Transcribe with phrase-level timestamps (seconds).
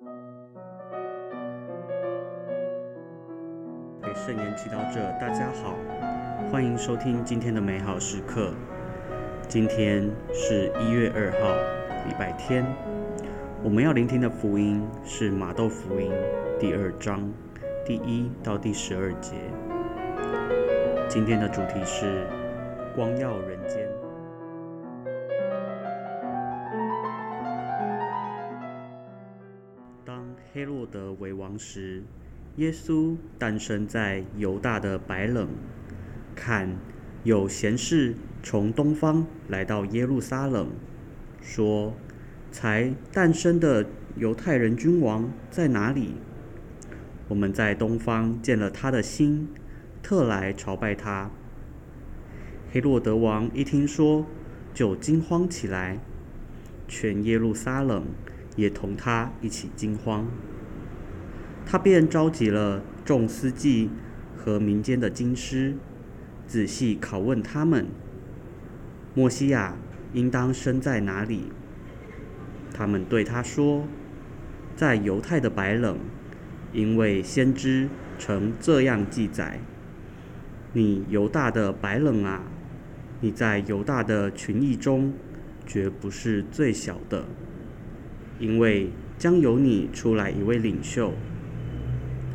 [0.00, 0.06] 给
[4.14, 5.76] 圣言祈祷者，大家好，
[6.50, 8.54] 欢迎收听今天的美好时刻。
[9.46, 11.54] 今天是一月二号，
[12.08, 12.64] 礼拜天。
[13.62, 16.10] 我们要聆听的福音是马窦福音
[16.58, 17.30] 第二章
[17.84, 19.36] 第一到第十二节。
[21.10, 22.26] 今天的主题是
[22.96, 23.86] 光耀人间。
[30.52, 32.02] 黑洛德为王时，
[32.56, 35.48] 耶稣诞生在犹大的白冷。
[36.34, 36.76] 看，
[37.22, 40.70] 有贤士从东方来到耶路撒冷，
[41.40, 41.94] 说
[42.50, 43.86] ：“才诞生的
[44.16, 46.14] 犹太人君王在哪里？
[47.28, 49.46] 我们在东方见了他的心，
[50.02, 51.30] 特来朝拜他。”
[52.72, 54.26] 黑洛德王一听说，
[54.74, 56.00] 就惊慌起来，
[56.88, 58.04] 全耶路撒冷
[58.56, 60.26] 也同他一起惊慌。
[61.66, 63.90] 他便召集了众司祭
[64.36, 65.74] 和民间的经师，
[66.46, 67.86] 仔细拷问他们：
[69.14, 69.76] 莫西亚
[70.12, 71.52] 应当生在哪里？
[72.72, 73.86] 他们对他说：
[74.74, 75.98] 在犹太的白冷，
[76.72, 79.60] 因为先知曾这样记载：
[80.72, 82.42] 你犹大的白冷啊，
[83.20, 85.12] 你在犹大的群邑中，
[85.66, 87.26] 绝不是最小的，
[88.40, 91.14] 因为将由你出来一位领袖。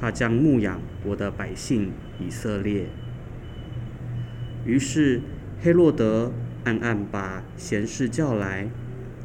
[0.00, 2.86] 他将牧养我的百姓以色列。
[4.66, 5.22] 于是
[5.60, 6.32] 黑洛德
[6.64, 8.68] 暗暗把贤士叫来，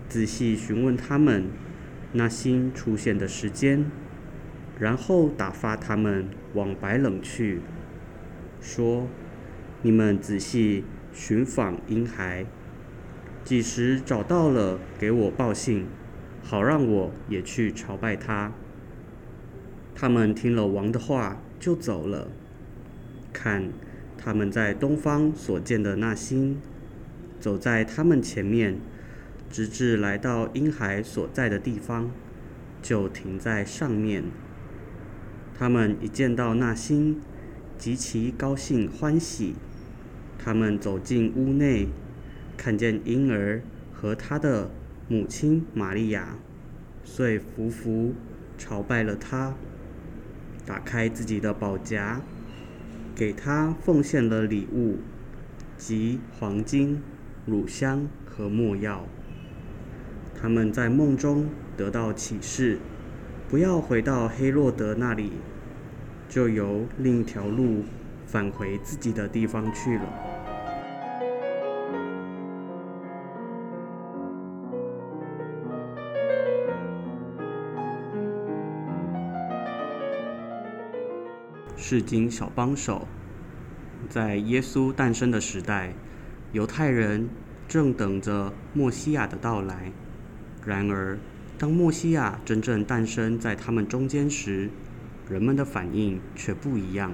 [0.07, 1.45] 仔细询问他们
[2.13, 3.85] 那星出现的时间，
[4.79, 7.59] 然后打发他们往白冷去，
[8.61, 9.07] 说
[9.83, 12.45] ：“你们仔细寻访婴孩，
[13.43, 15.85] 几时找到了，给我报信，
[16.49, 18.51] 好让我也去朝拜他。”
[19.93, 22.29] 他们听了王的话，就走了。
[23.31, 23.69] 看，
[24.17, 26.57] 他们在东方所见的那星，
[27.39, 28.79] 走在他们前面，
[29.51, 32.09] 直至来到婴孩所在的地方，
[32.81, 34.23] 就停在上面。
[35.55, 37.21] 他们一见到那星，
[37.77, 39.53] 极其高兴欢喜。
[40.39, 41.89] 他们走进屋内，
[42.57, 43.61] 看见婴儿
[43.93, 44.71] 和他的
[45.11, 46.37] 母亲玛利亚，
[47.03, 48.13] 遂伏伏
[48.59, 49.55] 朝拜了他。
[50.67, 52.21] 打开自己的宝夹，
[53.15, 54.99] 给他奉献了礼物，
[55.75, 57.01] 即黄金、
[57.47, 59.07] 乳香和墨药。
[60.39, 62.77] 他们在梦中得到启示，
[63.49, 65.31] 不要回到黑洛德那里，
[66.29, 67.83] 就由另一条路
[68.27, 70.28] 返回自己的地方去了。
[81.81, 83.07] 世经小帮手，
[84.09, 85.93] 在耶稣诞生的时代，
[86.51, 87.29] 犹太人
[87.69, 89.93] 正等着墨西亚的到来。
[90.65, 91.17] 然而，
[91.57, 94.69] 当墨西亚真正诞生在他们中间时，
[95.29, 97.13] 人们的反应却不一样。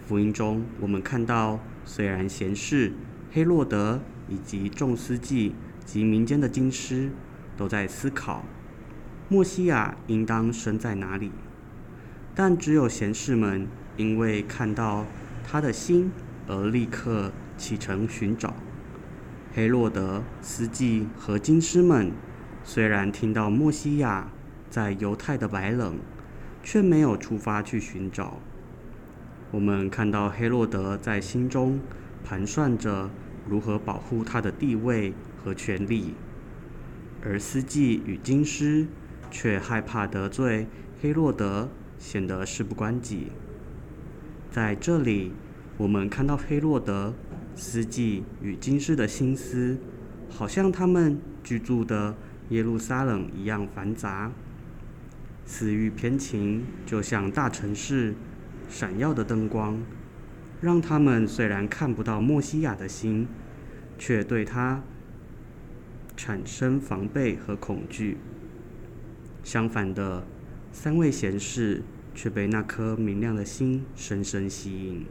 [0.00, 2.92] 福音中，我们看到，虽然贤士
[3.30, 5.54] 黑洛德以及众司祭
[5.84, 7.12] 及民间的经师
[7.56, 8.44] 都在思考，
[9.28, 11.30] 墨西亚应当生在哪里。
[12.38, 13.66] 但只有贤士们
[13.96, 15.06] 因为看到
[15.42, 16.12] 他的心
[16.46, 18.54] 而立刻启程寻找。
[19.54, 22.12] 黑洛德、司机和金师们
[22.62, 24.28] 虽然听到墨西亚
[24.68, 25.96] 在犹太的白冷，
[26.62, 28.38] 却没有出发去寻找。
[29.50, 31.80] 我们看到黑洛德在心中
[32.22, 33.08] 盘算着
[33.48, 36.12] 如何保护他的地位和权利，
[37.24, 38.86] 而司机与金师
[39.30, 40.66] 却害怕得罪
[41.00, 41.70] 黑洛德。
[41.98, 43.28] 显得事不关己。
[44.50, 45.32] 在这里，
[45.76, 47.14] 我们看到黑洛德、
[47.54, 49.78] 司祭与金师的心思，
[50.30, 52.14] 好像他们居住的
[52.48, 54.32] 耶路撒冷一样繁杂。
[55.44, 58.14] 私欲偏情，就像大城市
[58.68, 59.78] 闪耀的灯光，
[60.60, 63.26] 让他们虽然看不到莫西亚的心，
[63.98, 64.82] 却对他
[66.16, 68.16] 产生防备和恐惧。
[69.44, 70.26] 相反的。
[70.78, 71.82] 三位贤士
[72.14, 75.06] 却被那颗明亮的心深深吸引。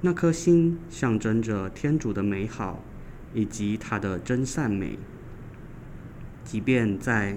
[0.00, 2.82] 那颗心象征着天主的美好
[3.34, 4.98] 以及他的真善美。
[6.42, 7.36] 即便在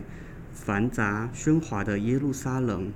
[0.54, 2.94] 繁杂喧哗的耶路撒冷，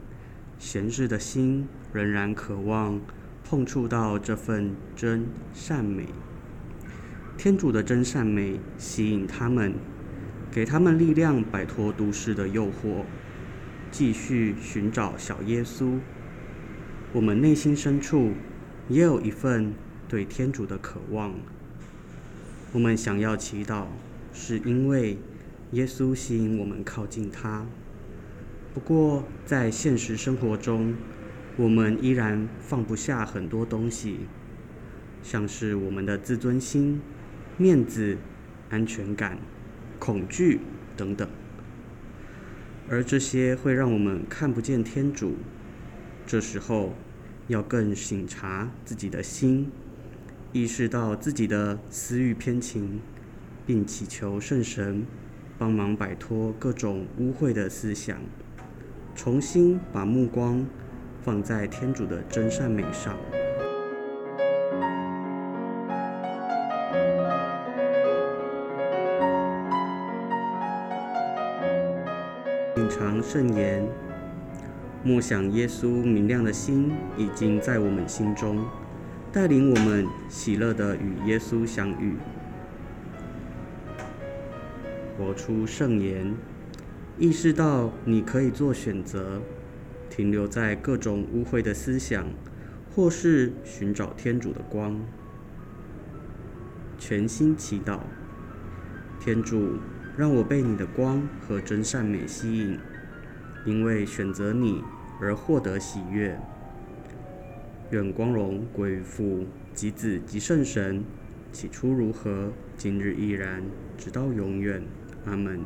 [0.57, 3.01] 贤士的心仍然渴望
[3.44, 6.06] 碰触到这份真善美。
[7.38, 9.74] 天主的真善美吸引他们，
[10.50, 13.03] 给他们力量，摆脱都市的诱惑。
[13.91, 16.00] 继续寻找小耶稣。
[17.12, 18.33] 我们内心深处
[18.88, 19.74] 也有一份
[20.07, 21.33] 对天主的渴望。
[22.71, 23.86] 我们想要祈祷，
[24.31, 25.18] 是因为
[25.71, 27.65] 耶稣吸引我们靠近他。
[28.74, 30.94] 不过，在现实生活中，
[31.57, 34.19] 我们依然放不下很多东西，
[35.24, 37.01] 像是我们的自尊心、
[37.57, 38.18] 面子、
[38.69, 39.39] 安全感、
[39.97, 40.59] 恐惧
[40.95, 41.27] 等等。
[42.89, 45.36] 而这些会让我们看不见天主。
[46.25, 46.94] 这时候，
[47.47, 49.71] 要更省察自己的心，
[50.51, 53.00] 意识到自己的私欲偏情，
[53.65, 55.06] 并祈求圣神
[55.57, 58.18] 帮忙摆脱各种污秽的思想。
[59.15, 60.65] 重新把目光
[61.21, 63.15] 放在天主的真善美上，
[73.00, 73.88] 尝圣言，
[75.06, 78.66] 默想耶稣明亮的心已经在我们心中，
[79.31, 82.16] 带领我们喜乐的与耶稣相遇，
[85.18, 86.36] 活出圣言。
[87.18, 89.42] 意识到你可以做选择，
[90.10, 92.25] 停留在各种污秽的思想，
[92.94, 95.00] 或是寻找天主的光。
[96.98, 98.00] 全心祈祷，
[99.22, 99.78] 天主，
[100.19, 102.77] 让我被你的光和真善美吸引，
[103.63, 104.83] 因为选择你
[105.21, 106.38] 而获得喜悦。
[107.92, 111.01] 愿光荣归于父、及子、及圣神，
[111.54, 113.63] 起初如何，今日依然，
[113.98, 114.83] 直到永远。
[115.24, 115.62] 阿门。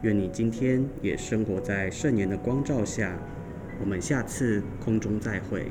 [0.00, 3.14] 愿你今天也生活在圣言的光照下。
[3.78, 5.70] 我们下次空中再会。